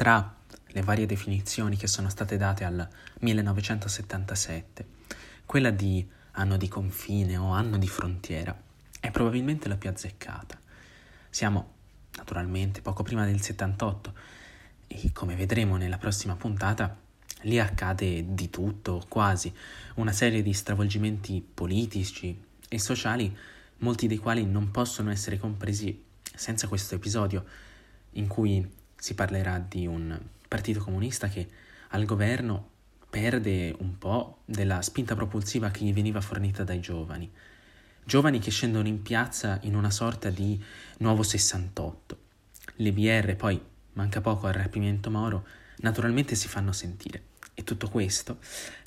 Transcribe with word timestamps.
tra 0.00 0.34
le 0.68 0.80
varie 0.80 1.04
definizioni 1.04 1.76
che 1.76 1.86
sono 1.86 2.08
state 2.08 2.38
date 2.38 2.64
al 2.64 2.88
1977, 3.18 4.86
quella 5.44 5.68
di 5.68 6.08
anno 6.30 6.56
di 6.56 6.68
confine 6.68 7.36
o 7.36 7.50
anno 7.50 7.76
di 7.76 7.86
frontiera 7.86 8.58
è 8.98 9.10
probabilmente 9.10 9.68
la 9.68 9.76
più 9.76 9.90
azzeccata. 9.90 10.58
Siamo 11.28 11.72
naturalmente 12.16 12.80
poco 12.80 13.02
prima 13.02 13.26
del 13.26 13.42
78 13.42 14.14
e 14.86 15.12
come 15.12 15.36
vedremo 15.36 15.76
nella 15.76 15.98
prossima 15.98 16.34
puntata 16.34 16.96
lì 17.42 17.58
accade 17.58 18.32
di 18.32 18.48
tutto, 18.48 19.04
quasi, 19.06 19.52
una 19.96 20.12
serie 20.12 20.40
di 20.40 20.54
stravolgimenti 20.54 21.46
politici 21.52 22.42
e 22.70 22.78
sociali, 22.78 23.36
molti 23.80 24.06
dei 24.06 24.16
quali 24.16 24.46
non 24.46 24.70
possono 24.70 25.10
essere 25.10 25.36
compresi 25.36 26.04
senza 26.34 26.68
questo 26.68 26.94
episodio 26.94 27.44
in 28.12 28.28
cui 28.28 28.78
si 29.00 29.14
parlerà 29.14 29.58
di 29.58 29.86
un 29.86 30.20
partito 30.46 30.80
comunista 30.80 31.28
che 31.28 31.48
al 31.88 32.04
governo 32.04 32.68
perde 33.08 33.74
un 33.78 33.98
po' 33.98 34.42
della 34.44 34.82
spinta 34.82 35.14
propulsiva 35.14 35.70
che 35.70 35.84
gli 35.84 35.92
veniva 35.92 36.20
fornita 36.20 36.62
dai 36.62 36.80
giovani. 36.80 37.28
Giovani 38.04 38.38
che 38.38 38.50
scendono 38.50 38.86
in 38.86 39.02
piazza 39.02 39.58
in 39.62 39.74
una 39.74 39.90
sorta 39.90 40.28
di 40.30 40.62
nuovo 40.98 41.22
68. 41.22 42.18
Le 42.76 42.92
BR 42.92 43.34
poi, 43.36 43.60
manca 43.94 44.20
poco 44.20 44.46
al 44.46 44.52
rapimento 44.52 45.10
Moro, 45.10 45.46
naturalmente 45.78 46.34
si 46.34 46.46
fanno 46.46 46.72
sentire. 46.72 47.22
E 47.54 47.64
tutto 47.64 47.88
questo 47.88 48.38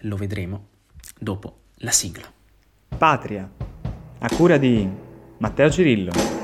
lo 0.02 0.16
vedremo 0.16 0.68
dopo 1.20 1.62
la 1.78 1.92
sigla. 1.92 2.32
Patria, 2.98 3.50
a 4.20 4.30
cura 4.36 4.58
di 4.58 4.88
Matteo 5.38 5.70
Cirillo. 5.70 6.43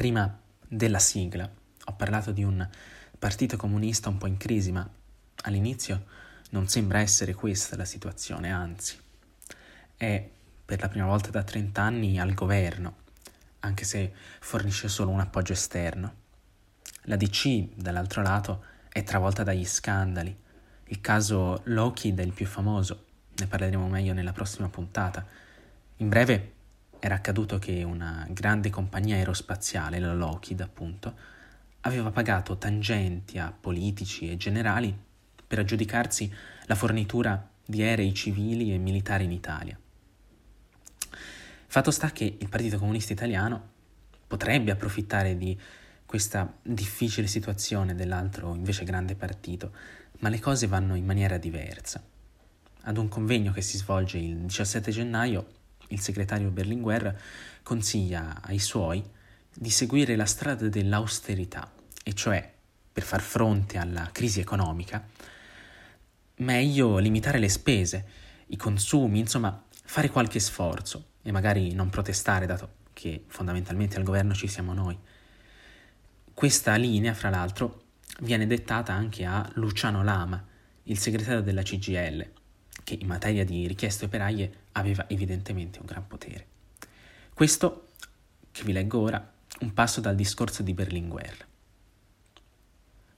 Prima 0.00 0.34
della 0.66 0.98
sigla 0.98 1.46
ho 1.84 1.92
parlato 1.92 2.32
di 2.32 2.42
un 2.42 2.66
partito 3.18 3.58
comunista 3.58 4.08
un 4.08 4.16
po' 4.16 4.28
in 4.28 4.38
crisi, 4.38 4.72
ma 4.72 4.88
all'inizio 5.42 6.06
non 6.52 6.68
sembra 6.68 7.00
essere 7.00 7.34
questa 7.34 7.76
la 7.76 7.84
situazione, 7.84 8.50
anzi 8.50 8.96
è 9.98 10.26
per 10.64 10.80
la 10.80 10.88
prima 10.88 11.04
volta 11.04 11.28
da 11.28 11.42
30 11.42 11.82
anni 11.82 12.18
al 12.18 12.32
governo, 12.32 12.96
anche 13.60 13.84
se 13.84 14.10
fornisce 14.40 14.88
solo 14.88 15.10
un 15.10 15.20
appoggio 15.20 15.52
esterno. 15.52 16.14
La 17.02 17.16
DC, 17.16 17.74
dall'altro 17.74 18.22
lato, 18.22 18.64
è 18.88 19.02
travolta 19.02 19.42
dagli 19.42 19.66
scandali. 19.66 20.34
Il 20.84 21.02
caso 21.02 21.60
Lockheed 21.64 22.18
è 22.18 22.22
il 22.22 22.32
più 22.32 22.46
famoso, 22.46 23.04
ne 23.36 23.46
parleremo 23.46 23.86
meglio 23.86 24.14
nella 24.14 24.32
prossima 24.32 24.70
puntata. 24.70 25.26
In 25.96 26.08
breve, 26.08 26.52
era 27.00 27.16
accaduto 27.16 27.58
che 27.58 27.82
una 27.82 28.26
grande 28.30 28.70
compagnia 28.70 29.16
aerospaziale, 29.16 29.98
la 29.98 30.14
Lockheed 30.14 30.60
appunto, 30.60 31.14
aveva 31.82 32.10
pagato 32.10 32.58
tangenti 32.58 33.38
a 33.38 33.52
politici 33.58 34.30
e 34.30 34.36
generali 34.36 34.96
per 35.46 35.58
aggiudicarsi 35.58 36.32
la 36.66 36.74
fornitura 36.74 37.48
di 37.64 37.82
aerei 37.82 38.12
civili 38.14 38.72
e 38.72 38.78
militari 38.78 39.24
in 39.24 39.32
Italia. 39.32 39.78
Fatto 41.66 41.90
sta 41.90 42.10
che 42.10 42.36
il 42.38 42.48
Partito 42.48 42.78
Comunista 42.78 43.12
Italiano 43.12 43.68
potrebbe 44.26 44.70
approfittare 44.70 45.36
di 45.36 45.58
questa 46.04 46.52
difficile 46.62 47.28
situazione 47.28 47.94
dell'altro 47.94 48.54
invece 48.54 48.84
grande 48.84 49.14
partito, 49.14 49.72
ma 50.18 50.28
le 50.28 50.40
cose 50.40 50.66
vanno 50.66 50.96
in 50.96 51.04
maniera 51.04 51.38
diversa. 51.38 52.02
Ad 52.82 52.96
un 52.96 53.08
convegno 53.08 53.52
che 53.52 53.62
si 53.62 53.76
svolge 53.76 54.18
il 54.18 54.36
17 54.36 54.90
gennaio, 54.90 55.59
il 55.90 56.00
segretario 56.00 56.50
Berlinguer 56.50 57.18
consiglia 57.62 58.40
ai 58.42 58.58
suoi 58.58 59.02
di 59.52 59.70
seguire 59.70 60.16
la 60.16 60.26
strada 60.26 60.68
dell'austerità, 60.68 61.70
e 62.02 62.12
cioè, 62.14 62.52
per 62.92 63.02
far 63.02 63.20
fronte 63.20 63.78
alla 63.78 64.08
crisi 64.12 64.40
economica, 64.40 65.04
meglio 66.36 66.98
limitare 66.98 67.38
le 67.38 67.48
spese, 67.48 68.06
i 68.46 68.56
consumi, 68.56 69.20
insomma, 69.20 69.62
fare 69.84 70.08
qualche 70.08 70.40
sforzo 70.40 71.06
e 71.22 71.32
magari 71.32 71.72
non 71.72 71.90
protestare, 71.90 72.46
dato 72.46 72.78
che 72.92 73.24
fondamentalmente 73.26 73.96
al 73.96 74.02
governo 74.02 74.34
ci 74.34 74.48
siamo 74.48 74.72
noi. 74.72 74.98
Questa 76.32 76.74
linea, 76.76 77.14
fra 77.14 77.30
l'altro, 77.30 77.82
viene 78.20 78.46
dettata 78.46 78.92
anche 78.92 79.24
a 79.24 79.48
Luciano 79.54 80.02
Lama, 80.02 80.44
il 80.84 80.98
segretario 80.98 81.42
della 81.42 81.62
CGL, 81.62 82.30
che 82.90 82.98
in 83.00 83.06
materia 83.06 83.44
di 83.44 83.68
richieste 83.68 84.06
operaie 84.06 84.50
aveva 84.72 85.08
evidentemente 85.08 85.78
un 85.78 85.86
gran 85.86 86.08
potere. 86.08 86.46
Questo, 87.32 87.90
che 88.50 88.64
vi 88.64 88.72
leggo 88.72 88.98
ora, 88.98 89.32
un 89.60 89.72
passo 89.72 90.00
dal 90.00 90.16
discorso 90.16 90.64
di 90.64 90.74
Berlinguer. 90.74 91.46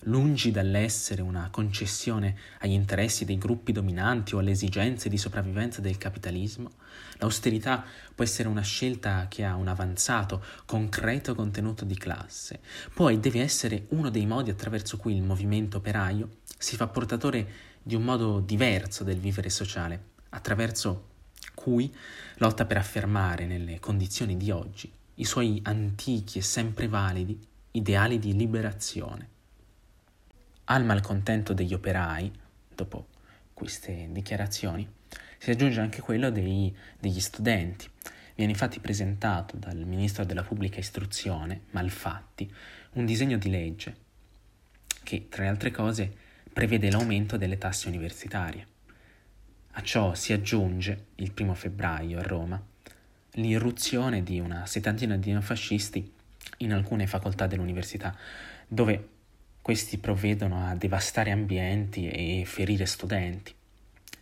Lungi 0.06 0.50
dall'essere 0.50 1.22
una 1.22 1.48
concessione 1.50 2.36
agli 2.58 2.72
interessi 2.72 3.24
dei 3.24 3.38
gruppi 3.38 3.72
dominanti 3.72 4.34
o 4.34 4.40
alle 4.40 4.50
esigenze 4.50 5.08
di 5.08 5.16
sopravvivenza 5.16 5.80
del 5.80 5.96
capitalismo, 5.96 6.72
l'austerità 7.16 7.82
può 8.14 8.24
essere 8.24 8.48
una 8.48 8.60
scelta 8.60 9.26
che 9.28 9.42
ha 9.44 9.54
un 9.54 9.68
avanzato, 9.68 10.44
concreto 10.66 11.34
contenuto 11.34 11.86
di 11.86 11.96
classe, 11.96 12.60
poi 12.92 13.20
deve 13.20 13.40
essere 13.40 13.86
uno 13.90 14.10
dei 14.10 14.26
modi 14.26 14.50
attraverso 14.50 14.98
cui 14.98 15.16
il 15.16 15.22
movimento 15.22 15.78
operaio 15.78 16.40
si 16.58 16.76
fa 16.76 16.88
portatore 16.88 17.70
di 17.82 17.94
un 17.94 18.02
modo 18.02 18.40
diverso 18.40 19.04
del 19.04 19.18
vivere 19.18 19.50
sociale, 19.50 20.10
attraverso 20.30 21.08
cui 21.54 21.94
lotta 22.36 22.64
per 22.64 22.76
affermare 22.76 23.46
nelle 23.46 23.80
condizioni 23.80 24.36
di 24.36 24.50
oggi 24.50 24.90
i 25.16 25.24
suoi 25.24 25.60
antichi 25.64 26.38
e 26.38 26.42
sempre 26.42 26.88
validi 26.88 27.38
ideali 27.72 28.18
di 28.18 28.34
liberazione. 28.34 29.28
Al 30.64 30.84
malcontento 30.84 31.52
degli 31.52 31.74
operai, 31.74 32.30
dopo 32.74 33.08
queste 33.52 34.08
dichiarazioni, 34.10 34.88
si 35.38 35.50
aggiunge 35.50 35.80
anche 35.80 36.00
quello 36.00 36.30
dei, 36.30 36.74
degli 36.98 37.20
studenti. 37.20 37.88
Viene 38.34 38.52
infatti 38.52 38.80
presentato 38.80 39.56
dal 39.56 39.76
ministro 39.84 40.24
della 40.24 40.42
pubblica 40.42 40.78
istruzione, 40.78 41.62
Malfatti, 41.70 42.50
un 42.92 43.04
disegno 43.04 43.36
di 43.36 43.50
legge 43.50 43.96
che, 45.02 45.28
tra 45.28 45.42
le 45.42 45.48
altre 45.48 45.70
cose, 45.70 46.16
prevede 46.52 46.90
l'aumento 46.90 47.36
delle 47.36 47.58
tasse 47.58 47.88
universitarie. 47.88 48.66
A 49.72 49.82
ciò 49.82 50.14
si 50.14 50.32
aggiunge, 50.32 51.06
il 51.16 51.32
primo 51.32 51.54
febbraio 51.54 52.18
a 52.18 52.22
Roma, 52.22 52.62
l'irruzione 53.32 54.22
di 54.22 54.38
una 54.38 54.66
settantina 54.66 55.16
di 55.16 55.30
neofascisti 55.30 56.12
in 56.58 56.72
alcune 56.72 57.06
facoltà 57.06 57.46
dell'università, 57.46 58.14
dove 58.68 59.08
questi 59.62 59.96
provvedono 59.96 60.66
a 60.66 60.74
devastare 60.74 61.30
ambienti 61.30 62.08
e 62.08 62.44
ferire 62.44 62.84
studenti. 62.84 63.54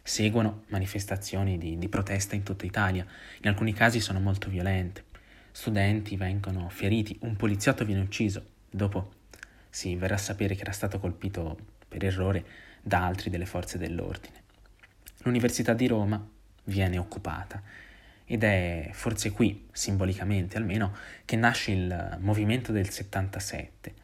Seguono 0.02 0.64
manifestazioni 0.68 1.58
di, 1.58 1.78
di, 1.78 1.88
protesta 1.88 2.34
in 2.36 2.42
tutta 2.42 2.66
Italia, 2.66 3.04
in 3.40 3.48
alcuni 3.48 3.72
casi 3.72 4.00
sono 4.00 4.20
molto 4.20 4.48
violente. 4.48 5.04
Studenti 5.50 6.16
vengono 6.16 6.68
feriti, 6.68 7.18
un 7.22 7.36
poliziotto 7.36 7.84
viene 7.84 8.02
ucciso, 8.02 8.44
dopo 8.70 9.14
si 9.68 9.96
verrà 9.96 10.14
a 10.14 10.18
sapere 10.18 10.54
che 10.54 10.62
era 10.62 10.72
stato 10.72 10.98
colpito 11.00 11.78
per 11.90 12.04
errore 12.04 12.44
da 12.80 13.04
altri 13.04 13.28
delle 13.28 13.46
forze 13.46 13.76
dell'ordine. 13.76 14.42
L'Università 15.24 15.74
di 15.74 15.88
Roma 15.88 16.24
viene 16.64 16.96
occupata 16.96 17.60
ed 18.24 18.44
è 18.44 18.90
forse 18.92 19.32
qui, 19.32 19.66
simbolicamente 19.72 20.56
almeno, 20.56 20.94
che 21.24 21.34
nasce 21.34 21.72
il 21.72 22.16
movimento 22.20 22.70
del 22.70 22.88
77, 22.88 23.94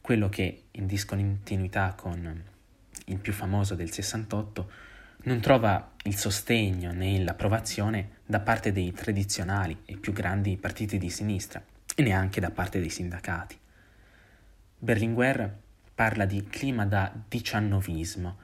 quello 0.00 0.30
che, 0.30 0.64
in 0.70 0.86
discontinuità 0.86 1.92
con 1.94 2.42
il 3.04 3.18
più 3.18 3.34
famoso 3.34 3.74
del 3.74 3.92
68, 3.92 4.70
non 5.24 5.40
trova 5.40 5.92
il 6.04 6.16
sostegno 6.16 6.92
né 6.92 7.22
l'approvazione 7.22 8.16
da 8.24 8.40
parte 8.40 8.72
dei 8.72 8.92
tradizionali 8.92 9.82
e 9.84 9.98
più 9.98 10.14
grandi 10.14 10.56
partiti 10.56 10.96
di 10.96 11.10
sinistra 11.10 11.62
e 11.94 12.02
neanche 12.02 12.40
da 12.40 12.50
parte 12.50 12.80
dei 12.80 12.88
sindacati. 12.88 13.58
Berlinguer 14.78 15.56
parla 15.98 16.26
di 16.26 16.44
clima 16.44 16.86
da 16.86 17.12
diciannovismo, 17.28 18.36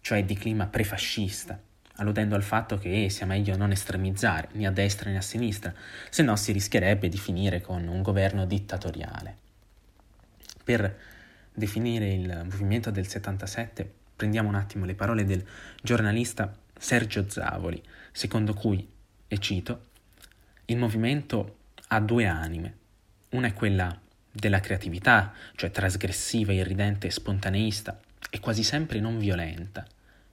cioè 0.00 0.24
di 0.24 0.34
clima 0.34 0.68
prefascista, 0.68 1.60
alludendo 1.96 2.34
al 2.34 2.42
fatto 2.42 2.78
che 2.78 3.10
sia 3.10 3.26
meglio 3.26 3.58
non 3.58 3.72
estremizzare 3.72 4.48
né 4.52 4.66
a 4.66 4.70
destra 4.70 5.10
né 5.10 5.18
a 5.18 5.20
sinistra, 5.20 5.74
se 6.08 6.22
no 6.22 6.34
si 6.36 6.50
rischierebbe 6.50 7.10
di 7.10 7.18
finire 7.18 7.60
con 7.60 7.86
un 7.86 8.00
governo 8.00 8.46
dittatoriale. 8.46 9.36
Per 10.64 10.98
definire 11.52 12.10
il 12.14 12.40
movimento 12.50 12.90
del 12.90 13.06
77 13.06 13.92
prendiamo 14.16 14.48
un 14.48 14.54
attimo 14.54 14.86
le 14.86 14.94
parole 14.94 15.26
del 15.26 15.44
giornalista 15.82 16.56
Sergio 16.74 17.28
Zavoli, 17.28 17.82
secondo 18.12 18.54
cui, 18.54 18.90
e 19.28 19.36
cito, 19.36 19.88
il 20.64 20.78
movimento 20.78 21.58
ha 21.88 22.00
due 22.00 22.24
anime, 22.24 22.76
Una 23.32 23.48
è 23.48 23.52
quella 23.52 23.94
della 24.32 24.60
creatività, 24.60 25.34
cioè 25.54 25.70
trasgressiva, 25.70 26.52
irridente, 26.52 27.10
spontaneista 27.10 28.00
e 28.30 28.40
quasi 28.40 28.62
sempre 28.62 28.98
non 28.98 29.18
violenta. 29.18 29.86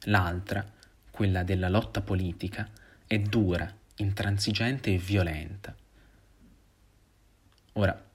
L'altra, 0.03 0.65
quella 1.11 1.43
della 1.43 1.67
lotta 1.67 2.01
politica, 2.01 2.67
è 3.05 3.19
dura, 3.19 3.71
intransigente 3.97 4.93
e 4.93 4.97
violenta. 4.97 5.75
Ora, 7.73 8.05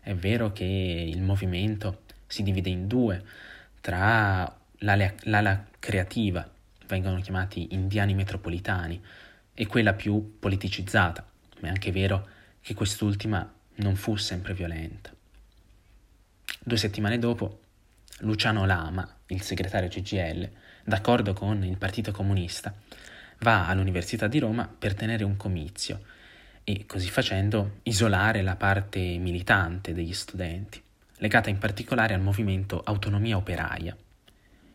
è 0.00 0.14
vero 0.14 0.52
che 0.52 0.64
il 0.64 1.22
movimento 1.22 2.02
si 2.26 2.42
divide 2.42 2.70
in 2.70 2.86
due, 2.88 3.24
tra 3.80 4.52
l'ala, 4.78 5.14
l'ala 5.22 5.66
creativa, 5.78 6.50
vengono 6.86 7.20
chiamati 7.20 7.68
indiani 7.74 8.14
metropolitani, 8.14 9.00
e 9.54 9.66
quella 9.66 9.92
più 9.92 10.38
politicizzata, 10.38 11.26
ma 11.60 11.68
è 11.68 11.70
anche 11.70 11.92
vero 11.92 12.28
che 12.60 12.74
quest'ultima 12.74 13.52
non 13.76 13.96
fu 13.96 14.16
sempre 14.16 14.54
violenta. 14.54 15.10
Due 16.60 16.76
settimane 16.76 17.18
dopo, 17.18 17.60
Luciano 18.20 18.66
Lama, 18.66 19.08
il 19.28 19.42
segretario 19.42 19.88
CGL, 19.88 20.50
d'accordo 20.84 21.32
con 21.32 21.62
il 21.64 21.78
Partito 21.78 22.10
Comunista, 22.10 22.74
va 23.40 23.68
all'Università 23.68 24.26
di 24.26 24.38
Roma 24.40 24.68
per 24.68 24.94
tenere 24.94 25.22
un 25.22 25.36
comizio 25.36 26.02
e 26.64 26.84
così 26.84 27.08
facendo 27.08 27.78
isolare 27.84 28.42
la 28.42 28.56
parte 28.56 28.98
militante 29.18 29.94
degli 29.94 30.12
studenti, 30.12 30.82
legata 31.18 31.48
in 31.48 31.58
particolare 31.58 32.14
al 32.14 32.20
movimento 32.20 32.82
Autonomia 32.84 33.36
Operaia. 33.36 33.96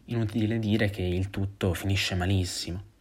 Inutile 0.06 0.60
dire 0.60 0.90
che 0.90 1.04
il 1.04 1.30
tutto 1.30 1.74
finisce 1.74 2.16
malissimo. 2.16 2.92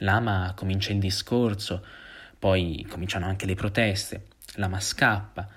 Lama 0.00 0.52
comincia 0.54 0.92
il 0.92 0.98
discorso, 0.98 1.84
poi 2.38 2.86
cominciano 2.88 3.26
anche 3.26 3.46
le 3.46 3.54
proteste, 3.54 4.26
Lama 4.56 4.80
scappa, 4.80 5.48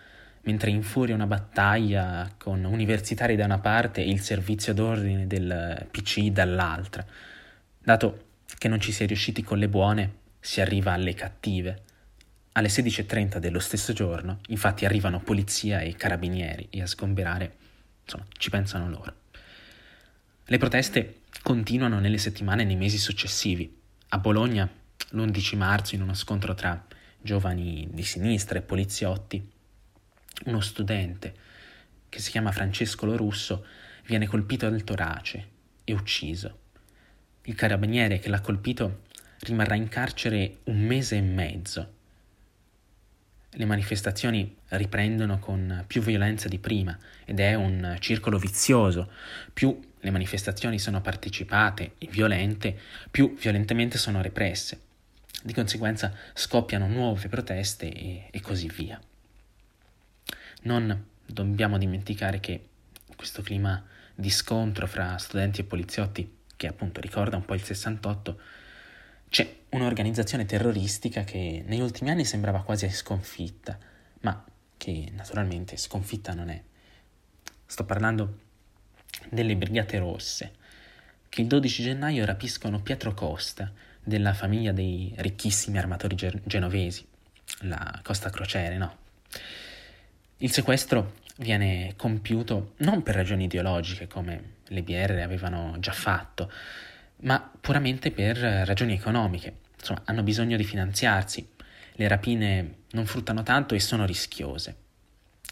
mentre 0.44 0.72
infuria 0.72 1.16
una 1.16 1.28
battaglia 1.28 2.34
con 2.38 2.64
universitari 2.64 3.36
da 3.36 3.46
una 3.46 3.60
parte 3.60 4.04
e 4.04 4.10
il 4.10 4.22
servizio 4.22 4.74
d'ordine 4.74 5.28
del 5.28 5.88
PC 5.92 6.30
dall'altra. 6.30 7.06
Dato 7.78 8.26
che 8.58 8.68
non 8.68 8.80
ci 8.80 8.92
si 8.92 9.04
è 9.04 9.08
riusciti 9.08 9.44
con 9.44 9.58
le 9.58 9.70
buone, 9.70 10.14
si 10.40 10.62
arriva 10.62 10.94
alle 10.94 11.14
cattive. 11.14 11.84
Alle 12.54 12.68
16.30 12.68 13.38
dello 13.38 13.60
stesso 13.60 13.94
giorno, 13.94 14.40
infatti, 14.48 14.86
arrivano 14.86 15.22
polizia 15.22 15.80
e 15.80 15.96
carabinieri 15.96 16.68
e 16.70 16.82
a 16.82 16.88
sgomberare, 16.88 17.56
insomma, 18.04 18.26
ci 18.38 18.50
pensano 18.50 18.90
loro. 18.90 19.14
Le 20.46 20.58
proteste 20.58 21.22
continuano 21.42 22.00
nelle 22.00 22.18
settimane 22.18 22.64
e 22.64 22.66
nei 22.66 22.76
mesi 22.76 22.98
successivi. 22.98 23.80
A 24.10 24.18
Bologna, 24.18 24.70
l'11 25.12 25.56
marzo, 25.56 25.96
in 25.96 26.02
uno 26.02 26.14
scontro 26.14 26.54
tra 26.54 26.86
giovani 27.22 27.88
di 27.90 28.04
sinistra 28.04 28.60
e 28.60 28.64
poliziotti, 28.64 29.50
uno 30.46 30.60
studente 30.62 31.34
che 32.10 32.20
si 32.20 32.32
chiama 32.32 32.52
Francesco 32.52 33.06
Lorusso 33.06 33.66
viene 34.06 34.28
colpito 34.28 34.66
al 34.66 34.84
torace 34.84 35.48
e 35.84 35.94
ucciso. 35.94 36.60
Il 37.44 37.56
carabiniere 37.56 38.20
che 38.20 38.30
l'ha 38.30 38.42
colpito 38.42 39.04
rimarrà 39.40 39.76
in 39.76 39.88
carcere 39.88 40.58
un 40.66 40.80
mese 40.82 41.16
e 41.16 41.22
mezzo. 41.22 41.94
Le 43.52 43.66
manifestazioni 43.66 44.56
riprendono 44.70 45.40
con 45.40 45.84
più 45.88 46.02
violenza 46.02 46.48
di 46.48 46.60
prima 46.60 46.98
ed 47.26 47.40
è 47.40 47.54
un 47.54 47.98
circolo 48.00 48.38
vizioso. 48.38 49.12
Più 49.54 49.80
le 50.00 50.12
manifestazioni 50.12 50.80
sono 50.80 51.02
partecipate 51.02 51.94
e 51.98 52.08
violente, 52.08 52.78
più 53.10 53.36
violentemente 53.36 53.98
sono 53.98 54.22
represse. 54.22 54.82
Di 55.44 55.54
conseguenza 55.54 56.14
scoppiano 56.34 56.88
nuove 56.88 57.28
proteste 57.28 57.92
e, 57.92 58.28
e 58.32 58.42
così 58.42 58.68
via. 58.68 59.00
Non 60.62 61.06
dobbiamo 61.26 61.78
dimenticare 61.78 62.40
che 62.40 62.68
questo 63.16 63.42
clima 63.42 63.84
di 64.14 64.30
scontro 64.30 64.88
fra 64.88 65.18
studenti 65.18 65.62
e 65.62 65.64
poliziotti, 65.64 66.38
che 66.56 66.68
appunto 66.68 67.02
ricorda 67.02 67.36
un 67.38 67.46
po' 67.46 67.54
il 67.54 67.64
68, 67.64 68.40
c'è 69.30 69.58
un'organizzazione 69.70 70.46
terroristica 70.46 71.24
che 71.24 71.64
negli 71.66 71.80
ultimi 71.80 72.10
anni 72.10 72.26
sembrava 72.26 72.64
quasi 72.64 72.90
sconfitta, 72.90 73.78
ma 74.22 74.44
che 74.78 75.12
naturalmente 75.14 75.78
sconfitta 75.78 76.34
non 76.34 76.50
è. 76.50 76.62
Sto 77.66 77.86
parlando 77.86 78.40
delle 79.30 79.56
Brigate 79.56 79.98
Rosse, 80.00 80.54
che 81.30 81.42
il 81.42 81.48
12 81.48 81.84
gennaio 81.84 82.26
rapiscono 82.26 82.82
Pietro 82.82 83.14
Costa, 83.14 83.72
della 84.04 84.34
famiglia 84.34 84.72
dei 84.72 85.14
ricchissimi 85.18 85.78
armatori 85.78 86.16
genovesi, 86.44 87.06
la 87.62 88.00
Costa 88.04 88.30
Crociere, 88.30 88.78
no? 88.78 88.98
Il 90.44 90.52
sequestro 90.52 91.18
viene 91.38 91.94
compiuto 91.96 92.74
non 92.78 93.04
per 93.04 93.14
ragioni 93.14 93.44
ideologiche 93.44 94.08
come 94.08 94.56
le 94.70 94.82
BR 94.82 95.20
avevano 95.22 95.76
già 95.78 95.92
fatto, 95.92 96.52
ma 97.18 97.52
puramente 97.62 98.10
per 98.10 98.38
ragioni 98.38 98.94
economiche. 98.94 99.58
Insomma, 99.78 100.02
hanno 100.06 100.24
bisogno 100.24 100.58
di 100.58 100.64
finanziarsi. 100.64 101.48
Le 101.94 102.08
rapine 102.08 102.78
non 102.94 103.06
fruttano 103.06 103.44
tanto 103.44 103.76
e 103.76 103.80
sono 103.80 104.04
rischiose. 104.04 104.76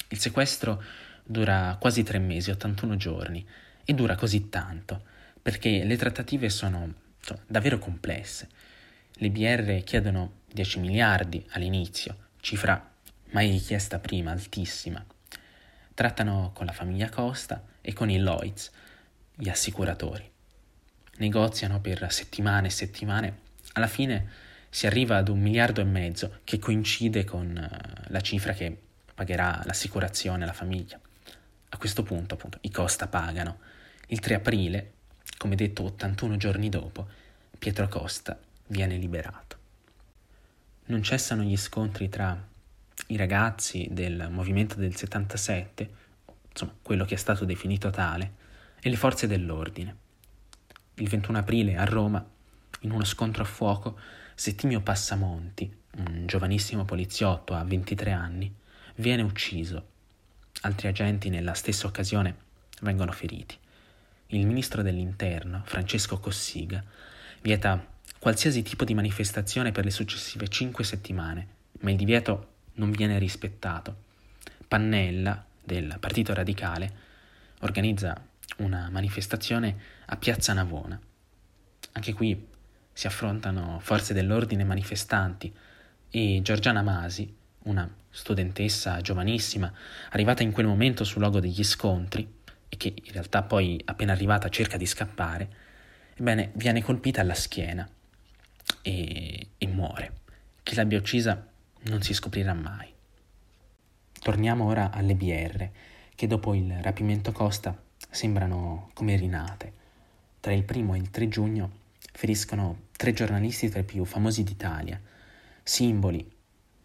Il 0.07 0.17
sequestro 0.17 0.83
dura 1.23 1.77
quasi 1.79 2.01
tre 2.01 2.17
mesi, 2.17 2.49
81 2.49 2.95
giorni, 2.95 3.45
e 3.85 3.93
dura 3.93 4.15
così 4.15 4.49
tanto 4.49 5.03
perché 5.39 5.83
le 5.83 5.97
trattative 5.97 6.49
sono 6.49 6.91
insomma, 7.19 7.41
davvero 7.45 7.77
complesse. 7.77 8.49
Le 9.13 9.29
BR 9.29 9.83
chiedono 9.83 10.41
10 10.51 10.79
miliardi 10.79 11.45
all'inizio, 11.51 12.29
cifra 12.39 12.88
mai 13.31 13.51
richiesta 13.51 13.99
prima, 13.99 14.31
altissima. 14.31 15.03
Trattano 15.93 16.51
con 16.53 16.65
la 16.65 16.71
famiglia 16.71 17.09
Costa 17.09 17.63
e 17.81 17.93
con 17.93 18.09
i 18.09 18.19
Lloyds, 18.19 18.71
gli 19.35 19.49
assicuratori. 19.49 20.29
Negoziano 21.17 21.81
per 21.81 22.11
settimane 22.11 22.67
e 22.67 22.71
settimane. 22.71 23.37
Alla 23.73 23.87
fine 23.87 24.47
si 24.69 24.87
arriva 24.87 25.17
ad 25.17 25.29
un 25.29 25.39
miliardo 25.39 25.81
e 25.81 25.85
mezzo 25.85 26.39
che 26.43 26.59
coincide 26.59 27.23
con 27.23 27.57
eh, 27.57 28.03
la 28.07 28.21
cifra 28.21 28.53
che 28.53 28.77
pagherà 29.13 29.61
l'assicurazione 29.65 30.43
alla 30.43 30.53
famiglia. 30.53 30.99
A 31.69 31.77
questo 31.77 32.03
punto, 32.03 32.35
appunto, 32.35 32.57
i 32.61 32.71
Costa 32.71 33.07
pagano. 33.07 33.59
Il 34.07 34.19
3 34.19 34.35
aprile, 34.35 34.93
come 35.37 35.55
detto 35.55 35.83
81 35.83 36.37
giorni 36.37 36.69
dopo, 36.69 37.07
Pietro 37.57 37.87
Costa 37.87 38.39
viene 38.67 38.95
liberato. 38.95 39.57
Non 40.85 41.03
cessano 41.03 41.43
gli 41.43 41.57
scontri 41.57 42.09
tra 42.09 42.48
i 43.11 43.17
ragazzi 43.17 43.87
del 43.89 44.27
movimento 44.29 44.75
del 44.75 44.95
77, 44.95 45.89
insomma 46.49 46.73
quello 46.81 47.05
che 47.05 47.15
è 47.15 47.17
stato 47.17 47.45
definito 47.45 47.89
tale, 47.89 48.33
e 48.79 48.89
le 48.89 48.95
forze 48.95 49.27
dell'ordine. 49.27 49.95
Il 50.95 51.09
21 51.09 51.37
aprile 51.39 51.75
a 51.75 51.85
Roma, 51.85 52.23
in 52.81 52.91
uno 52.91 53.03
scontro 53.05 53.43
a 53.43 53.45
fuoco, 53.45 53.99
Settimio 54.35 54.81
Passamonti, 54.81 55.75
un 55.97 56.25
giovanissimo 56.27 56.85
poliziotto 56.85 57.55
a 57.55 57.63
23 57.63 58.11
anni, 58.11 58.53
viene 58.95 59.23
ucciso. 59.23 59.87
Altri 60.61 60.87
agenti 60.87 61.29
nella 61.29 61.53
stessa 61.53 61.87
occasione 61.87 62.35
vengono 62.81 63.11
feriti. 63.11 63.57
Il 64.27 64.45
ministro 64.45 64.83
dell'Interno, 64.83 65.63
Francesco 65.65 66.19
Cossiga, 66.19 66.83
vieta 67.41 67.83
qualsiasi 68.19 68.61
tipo 68.61 68.85
di 68.85 68.93
manifestazione 68.93 69.71
per 69.71 69.85
le 69.85 69.91
successive 69.91 70.47
cinque 70.47 70.83
settimane, 70.83 71.47
ma 71.79 71.89
il 71.89 71.97
divieto 71.97 72.57
non 72.73 72.91
viene 72.91 73.17
rispettato. 73.19 74.07
Pannella, 74.67 75.45
del 75.63 75.97
Partito 75.99 76.33
Radicale, 76.33 76.91
organizza 77.59 78.19
una 78.57 78.89
manifestazione 78.89 79.77
a 80.05 80.17
Piazza 80.17 80.53
Navona. 80.53 80.99
Anche 81.93 82.13
qui 82.13 82.47
si 82.91 83.07
affrontano 83.07 83.79
forze 83.81 84.13
dell'ordine 84.13 84.63
manifestanti 84.63 85.53
e 86.09 86.39
Giorgiana 86.41 86.81
Masi, 86.81 87.33
una 87.63 87.89
studentessa 88.09 88.99
giovanissima, 89.01 89.71
arrivata 90.11 90.43
in 90.43 90.51
quel 90.51 90.65
momento 90.65 91.03
sul 91.03 91.21
luogo 91.21 91.39
degli 91.39 91.63
scontri 91.63 92.37
e 92.67 92.77
che 92.77 92.93
in 92.95 93.11
realtà 93.11 93.43
poi 93.43 93.79
appena 93.85 94.11
arrivata 94.11 94.49
cerca 94.49 94.77
di 94.77 94.85
scappare, 94.85 95.49
ebbene 96.15 96.51
viene 96.55 96.83
colpita 96.83 97.21
alla 97.21 97.35
schiena 97.35 97.87
e, 98.81 99.47
e 99.57 99.67
muore. 99.67 100.13
Chi 100.63 100.75
l'abbia 100.75 100.97
uccisa 100.97 101.48
non 101.83 102.01
si 102.01 102.13
scoprirà 102.13 102.53
mai. 102.53 102.91
Torniamo 104.19 104.65
ora 104.65 104.91
alle 104.91 105.15
BR, 105.15 105.69
che 106.13 106.27
dopo 106.27 106.53
il 106.53 106.77
rapimento 106.81 107.31
Costa 107.31 107.81
sembrano 108.09 108.89
come 108.93 109.15
rinate. 109.15 109.73
Tra 110.39 110.53
il 110.53 110.63
primo 110.63 110.93
e 110.93 110.97
il 110.97 111.09
3 111.09 111.27
giugno 111.29 111.71
feriscono 112.11 112.87
tre 112.91 113.13
giornalisti 113.13 113.69
tra 113.69 113.79
i 113.79 113.85
più 113.85 114.03
famosi 114.03 114.43
d'Italia, 114.43 114.99
simboli, 115.63 116.29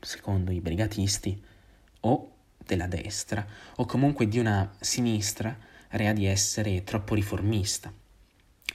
secondo 0.01 0.53
i 0.53 0.61
brigatisti, 0.61 1.43
o 2.01 2.33
della 2.65 2.87
destra, 2.87 3.45
o 3.77 3.85
comunque 3.87 4.29
di 4.29 4.39
una 4.39 4.73
sinistra 4.79 5.57
rea 5.89 6.13
di 6.13 6.27
essere 6.27 6.85
troppo 6.85 7.15
riformista. 7.15 7.93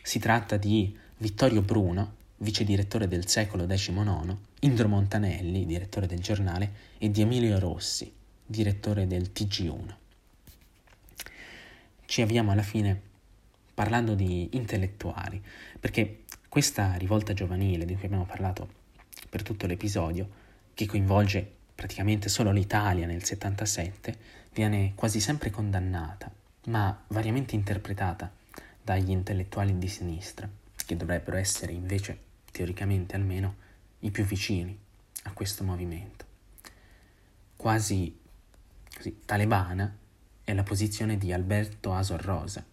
Si 0.01 0.19
tratta 0.19 0.57
di 0.57 0.97
Vittorio 1.17 1.61
Bruno, 1.61 2.15
vice 2.37 2.63
direttore 2.63 3.07
del 3.07 3.27
secolo 3.27 3.65
XIX, 3.65 4.35
Indro 4.61 4.89
Montanelli, 4.89 5.65
direttore 5.65 6.05
del 6.05 6.19
giornale, 6.19 6.71
e 6.97 7.09
di 7.09 7.21
Emilio 7.21 7.59
Rossi, 7.59 8.11
direttore 8.45 9.07
del 9.07 9.31
TG1. 9.33 9.95
Ci 12.03 12.21
avviamo 12.21 12.51
alla 12.51 12.61
fine 12.61 12.99
parlando 13.73 14.15
di 14.15 14.49
intellettuali, 14.51 15.41
perché 15.79 16.23
questa 16.49 16.95
rivolta 16.95 17.31
giovanile 17.31 17.85
di 17.85 17.95
cui 17.95 18.07
abbiamo 18.07 18.25
parlato 18.25 18.67
per 19.29 19.43
tutto 19.43 19.65
l'episodio, 19.65 20.27
che 20.73 20.85
coinvolge 20.85 21.49
praticamente 21.73 22.27
solo 22.27 22.51
l'Italia 22.51 23.05
nel 23.05 23.23
77, 23.23 24.17
viene 24.51 24.91
quasi 24.93 25.21
sempre 25.21 25.51
condannata, 25.51 26.29
ma 26.65 27.01
variamente 27.07 27.55
interpretata 27.55 28.29
dagli 28.81 29.11
intellettuali 29.11 29.77
di 29.77 29.87
sinistra, 29.87 30.49
che 30.85 30.97
dovrebbero 30.97 31.37
essere 31.37 31.71
invece, 31.71 32.19
teoricamente 32.51 33.15
almeno, 33.15 33.67
i 33.99 34.11
più 34.11 34.23
vicini 34.23 34.77
a 35.23 35.31
questo 35.31 35.63
movimento. 35.63 36.25
Quasi 37.55 38.17
così, 38.95 39.19
talebana 39.25 39.95
è 40.43 40.53
la 40.53 40.63
posizione 40.63 41.17
di 41.17 41.31
Alberto 41.31 41.93
Asor 41.93 42.21
Rosa, 42.21 42.65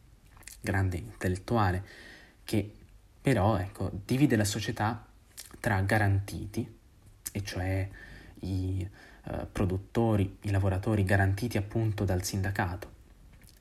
grande 0.61 0.97
intellettuale, 0.97 1.85
che 2.45 2.73
però 3.21 3.56
ecco, 3.59 3.90
divide 4.04 4.37
la 4.37 4.45
società 4.45 5.04
tra 5.61 5.80
garantiti, 5.83 6.75
e 7.33 7.42
cioè 7.42 7.88
i 8.40 8.88
eh, 9.25 9.47
produttori, 9.50 10.38
i 10.42 10.50
lavoratori 10.50 11.04
garantiti 11.04 11.56
appunto 11.59 12.04
dal 12.04 12.23
sindacato, 12.23 12.92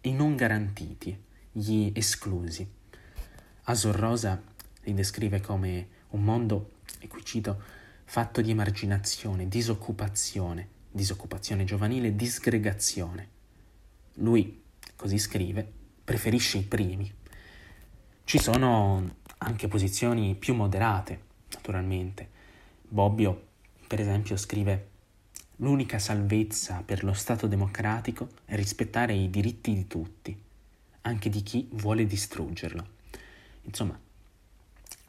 e 0.02 0.12
non 0.12 0.36
garantiti, 0.36 1.24
gli 1.52 1.92
esclusi. 1.94 2.68
Asor 3.64 3.96
Rosa 3.96 4.42
li 4.84 4.94
descrive 4.94 5.42
come 5.42 5.88
un 6.10 6.24
mondo, 6.24 6.72
e 7.00 7.08
qui 7.08 7.24
cito, 7.24 7.62
fatto 8.04 8.42
di 8.42 8.52
emarginazione, 8.52 9.48
disoccupazione, 9.48 10.68
disoccupazione 10.92 11.64
giovanile, 11.64 12.16
disgregazione. 12.16 13.30
Lui, 14.16 14.64
così 14.96 15.18
scrive, 15.18 15.70
preferisce 16.04 16.58
i 16.60 16.64
primi. 16.64 17.12
Ci 18.24 18.40
sono 18.40 19.16
anche 19.40 19.68
posizioni 19.68 20.36
più 20.36 20.54
moderate, 20.54 21.20
naturalmente. 21.54 22.30
Bobbio, 22.88 23.48
per 23.88 24.00
esempio, 24.00 24.38
scrive 24.38 24.94
L'unica 25.60 26.00
salvezza 26.00 26.82
per 26.86 27.06
lo 27.06 27.14
Stato 27.14 27.48
democratico 27.48 28.28
è 28.44 28.56
rispettare 28.56 29.14
i 29.14 29.30
diritti 29.30 29.74
di 29.74 29.88
tutti, 29.88 30.38
anche 31.02 31.30
di 31.30 31.42
chi 31.44 31.70
vuole 31.72 32.06
distruggerlo. 32.06 32.86
Insomma, 33.62 33.98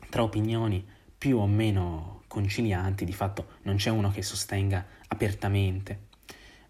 tra 0.08 0.22
opinioni 0.22 0.86
più 1.26 1.38
o 1.38 1.46
meno 1.48 2.22
concilianti, 2.28 3.04
di 3.04 3.12
fatto 3.12 3.58
non 3.62 3.74
c'è 3.74 3.90
uno 3.90 4.12
che 4.12 4.22
sostenga 4.22 4.86
apertamente 5.08 6.02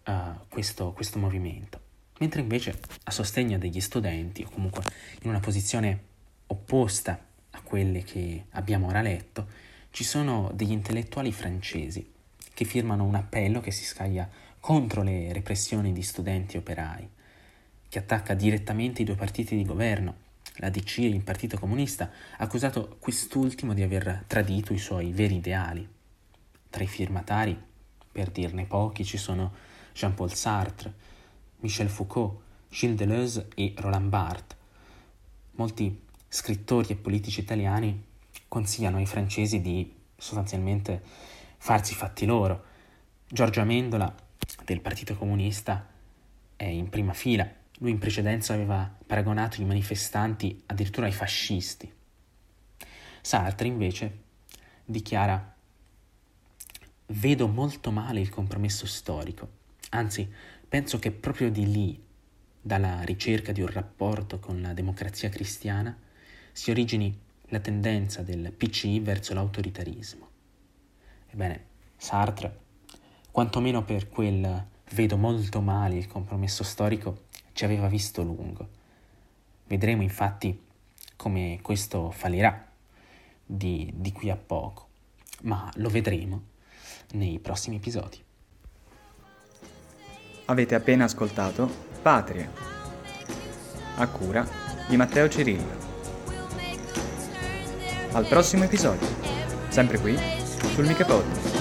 uh, 0.07 0.47
questo, 0.49 0.93
questo 0.93 1.19
movimento. 1.19 1.79
Mentre 2.17 2.41
invece 2.41 2.79
a 3.03 3.11
sostegno 3.11 3.59
degli 3.59 3.79
studenti, 3.79 4.41
o 4.41 4.49
comunque 4.49 4.81
in 5.21 5.29
una 5.29 5.39
posizione 5.39 6.05
opposta 6.47 7.23
a 7.51 7.61
quelle 7.61 8.03
che 8.03 8.45
abbiamo 8.53 8.87
ora 8.87 9.03
letto, 9.03 9.47
ci 9.91 10.03
sono 10.03 10.49
degli 10.55 10.71
intellettuali 10.71 11.31
francesi 11.31 12.11
che 12.51 12.65
firmano 12.65 13.03
un 13.03 13.13
appello 13.13 13.61
che 13.61 13.69
si 13.69 13.85
scaglia 13.85 14.27
contro 14.59 15.03
le 15.03 15.31
repressioni 15.33 15.93
di 15.93 16.01
studenti 16.01 16.55
e 16.55 16.59
operai, 16.59 17.07
che 17.87 17.99
attacca 17.99 18.33
direttamente 18.33 19.03
i 19.03 19.05
due 19.05 19.13
partiti 19.13 19.55
di 19.55 19.63
governo, 19.63 20.25
la 20.57 20.69
DC 20.69 20.99
e 20.99 21.07
il 21.07 21.23
Partito 21.23 21.57
Comunista, 21.57 22.11
accusato 22.37 22.97
quest'ultimo 22.99 23.73
di 23.73 23.81
aver 23.81 24.23
tradito 24.27 24.73
i 24.73 24.77
suoi 24.77 25.11
veri 25.11 25.35
ideali. 25.35 25.87
Tra 26.69 26.83
i 26.83 26.87
firmatari, 26.87 27.59
per 28.11 28.29
dirne 28.29 28.65
pochi, 28.65 29.05
ci 29.05 29.17
sono 29.17 29.53
Jean-Paul 29.93 30.33
Sartre, 30.33 30.93
Michel 31.59 31.89
Foucault, 31.89 32.39
Gilles 32.69 32.97
Deleuze 32.97 33.47
e 33.55 33.73
Roland 33.77 34.09
Barthes. 34.09 34.57
Molti 35.51 36.03
scrittori 36.27 36.89
e 36.89 36.95
politici 36.95 37.39
italiani 37.39 38.03
consigliano 38.47 38.97
ai 38.97 39.05
francesi 39.05 39.61
di 39.61 39.93
sostanzialmente 40.15 41.01
farsi 41.57 41.93
fatti 41.93 42.25
loro. 42.25 42.63
Giorgio 43.27 43.61
Amendola 43.61 44.13
del 44.63 44.81
Partito 44.81 45.15
Comunista 45.15 45.85
è 46.55 46.65
in 46.65 46.89
prima 46.89 47.13
fila. 47.13 47.47
Lui 47.79 47.91
in 47.91 47.99
precedenza 47.99 48.53
aveva 48.53 48.91
paragonato 49.05 49.61
i 49.61 49.65
manifestanti 49.65 50.63
addirittura 50.65 51.05
ai 51.05 51.11
fascisti. 51.11 51.91
Sartre 53.21 53.67
invece 53.67 54.23
dichiara 54.85 55.55
vedo 57.07 57.47
molto 57.47 57.91
male 57.91 58.19
il 58.19 58.29
compromesso 58.29 58.85
storico, 58.85 59.49
anzi 59.89 60.29
Penso 60.69 60.99
che 60.99 61.11
proprio 61.11 61.49
di 61.49 61.71
lì, 61.71 62.03
dalla 62.61 63.01
ricerca 63.03 63.53
di 63.53 63.61
un 63.61 63.67
rapporto 63.67 64.37
con 64.37 64.61
la 64.61 64.73
democrazia 64.73 65.29
cristiana, 65.29 65.97
si 66.51 66.71
origini 66.71 67.17
la 67.45 67.59
tendenza 67.59 68.21
del 68.21 68.51
PCI 68.51 68.99
verso 68.99 69.33
l'autoritarismo. 69.33 70.27
Ebbene, 71.29 71.65
Sartre, 71.95 72.59
quantomeno 73.31 73.85
per 73.85 74.09
quel 74.09 74.65
vedo 74.91 75.15
molto 75.15 75.61
male 75.61 75.95
il 75.95 76.07
compromesso 76.07 76.65
storico, 76.65 77.26
ci 77.57 77.65
aveva 77.65 77.87
visto 77.87 78.21
lungo. 78.21 78.69
Vedremo 79.65 80.03
infatti 80.03 80.65
come 81.15 81.57
questo 81.63 82.11
fallirà 82.11 82.67
di, 83.43 83.91
di 83.95 84.11
qui 84.11 84.29
a 84.29 84.35
poco, 84.35 84.89
ma 85.41 85.67
lo 85.77 85.89
vedremo 85.89 86.43
nei 87.13 87.39
prossimi 87.39 87.77
episodi. 87.77 88.23
Avete 90.45 90.75
appena 90.75 91.05
ascoltato 91.05 91.67
Patria, 91.99 92.47
a 93.95 94.07
cura 94.07 94.47
di 94.87 94.95
Matteo 94.95 95.27
Cirillo. 95.27 95.85
Al 98.11 98.27
prossimo 98.27 98.65
episodio, 98.65 99.07
sempre 99.69 99.99
qui 99.99 100.15
sul 100.75 100.85
Michepod. 100.85 101.56